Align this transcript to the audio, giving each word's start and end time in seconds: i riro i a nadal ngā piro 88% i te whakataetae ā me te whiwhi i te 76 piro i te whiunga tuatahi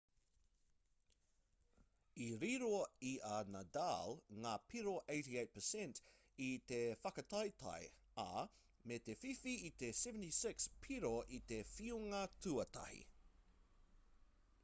i 2.23 2.29
riro 2.43 2.77
i 3.09 3.11
a 3.31 3.33
nadal 3.55 4.15
ngā 4.45 4.53
piro 4.71 4.93
88% 5.17 6.01
i 6.47 6.49
te 6.73 6.79
whakataetae 7.03 7.75
ā 8.25 8.47
me 8.93 8.99
te 9.11 9.17
whiwhi 9.25 9.55
i 9.69 9.71
te 9.83 9.93
76 10.03 10.69
piro 10.87 11.13
i 11.39 11.43
te 11.53 11.61
whiunga 11.77 12.25
tuatahi 12.49 13.01